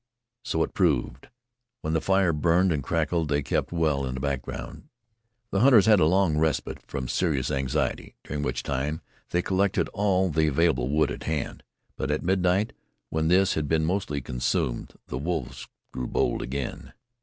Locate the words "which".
8.41-8.63